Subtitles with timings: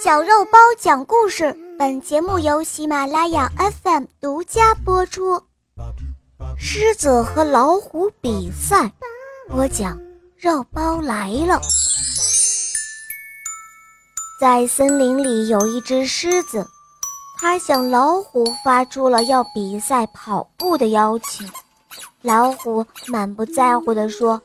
[0.00, 3.50] 小肉包讲故事，本节目由喜马拉雅
[3.82, 5.42] FM 独家播出。
[6.56, 8.92] 狮子和老虎比赛，
[9.50, 9.98] 我讲
[10.36, 11.60] 肉包来了。
[14.40, 16.64] 在森林里有一只狮子，
[17.40, 21.48] 它向老虎发出了要比赛跑步的邀请。
[22.22, 24.40] 老虎满不在乎地说：“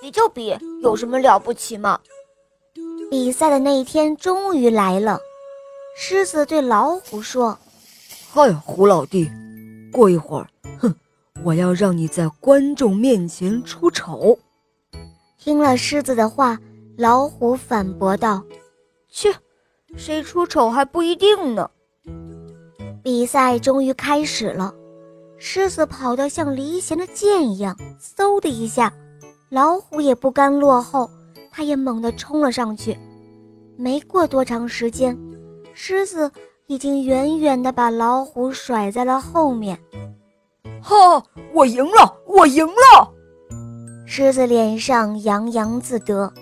[0.00, 1.98] 比就比，有什么了不起吗？”
[3.12, 5.20] 比赛的那一天终于来了，
[5.94, 7.58] 狮子对老虎说
[8.32, 9.30] ：“嗨，虎老弟，
[9.92, 10.94] 过一会儿，哼，
[11.44, 14.38] 我要让你在观众面前出丑。”
[15.36, 16.58] 听了狮子的话，
[16.96, 18.42] 老虎反驳道
[19.12, 19.30] ：“切，
[19.94, 21.70] 谁出丑还不一定呢。”
[23.04, 24.72] 比赛终于开始了，
[25.36, 27.76] 狮子跑得像离弦的箭一样，
[28.16, 28.90] 嗖的一下，
[29.50, 31.10] 老虎也不甘落后。
[31.54, 32.98] 他也猛地冲了上去，
[33.76, 35.16] 没过多长时间，
[35.74, 36.30] 狮子
[36.66, 39.78] 已经远远地把老虎甩在了后面。
[40.80, 41.22] 哈！
[41.52, 42.16] 我赢了！
[42.26, 43.12] 我赢了！
[44.06, 46.32] 狮子脸上洋洋自得。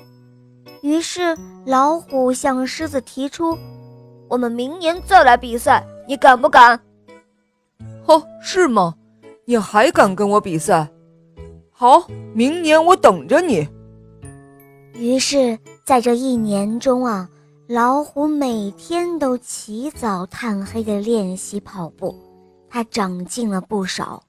[0.82, 3.56] 于是老虎向狮子提出
[4.28, 6.80] ：“我们明年再来比赛，你敢不敢
[8.06, 8.94] ？”“哦，是吗？
[9.44, 10.88] 你还敢跟我比赛？
[11.70, 13.68] 好，明年我等着你。”
[14.94, 15.58] 于是，
[15.90, 17.28] 在这一年中啊，
[17.66, 22.14] 老虎每天都起早贪黑的练习跑步，
[22.68, 24.22] 它长进了不少。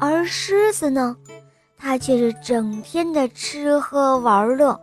[0.00, 1.16] 而狮子呢，
[1.78, 4.76] 它却是整天的吃喝玩乐，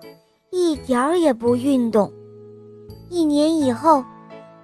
[0.52, 2.10] 一点儿也不运动。
[3.10, 4.02] 一年以后，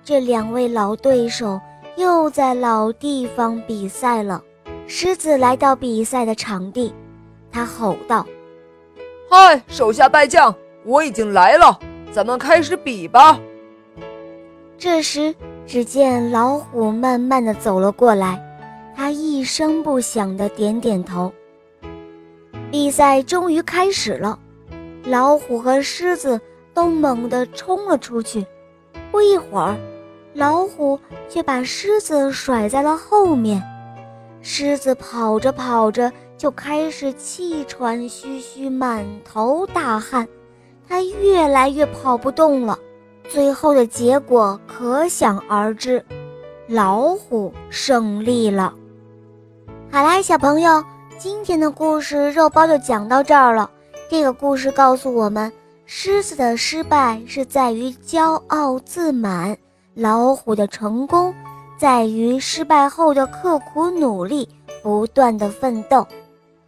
[0.05, 1.59] 这两位老对手
[1.97, 4.41] 又在老地方比赛了。
[4.87, 6.93] 狮子来到比赛的场地，
[7.51, 8.25] 他吼道。
[9.29, 11.79] 嗨，手下败将，我已经来了，
[12.11, 13.39] 咱们开始比吧。
[14.77, 15.33] 这时，
[15.65, 18.39] 只见老虎慢慢的走了过来，
[18.95, 21.33] 他一声不响的点点头。
[22.69, 24.37] 比赛终于开始了，
[25.05, 26.39] 老虎和狮子
[26.73, 28.45] 都猛地冲了出去。
[29.11, 29.75] 不一会儿，
[30.33, 33.61] 老虎却把狮子甩在了后面。
[34.41, 36.11] 狮子跑着跑着。
[36.37, 40.27] 就开始气喘吁吁，满头大汗，
[40.87, 42.77] 他越来越跑不动了。
[43.29, 46.03] 最后的结果可想而知，
[46.67, 48.73] 老虎胜利了。
[49.91, 50.83] 好啦，小朋友，
[51.17, 53.69] 今天的故事肉包就讲到这儿了。
[54.09, 55.51] 这个故事告诉我们，
[55.85, 59.57] 狮子的失败是在于骄傲自满，
[59.95, 61.33] 老虎的成功
[61.79, 64.47] 在于失败后的刻苦努力，
[64.83, 66.05] 不断的奋斗。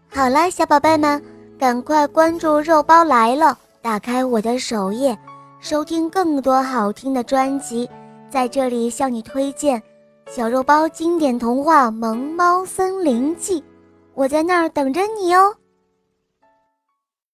[0.09, 1.22] 好啦，小宝贝们，
[1.59, 5.17] 赶快关注“肉包来了”，打开我的首页，
[5.59, 7.89] 收听更多好听的专辑。
[8.29, 9.81] 在这里向你推荐
[10.29, 13.61] 小肉包经典童话《萌猫森林记》，
[14.13, 15.55] 我在那儿等着你哦。